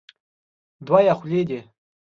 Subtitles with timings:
[0.85, 1.59] دوه یې خولې دي.